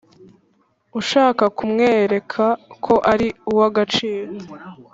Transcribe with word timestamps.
ushaka 0.99 1.43
kumwereka 1.57 2.45
ko 2.85 2.93
ari 3.11 3.27
uw’agaciro, 3.51 4.31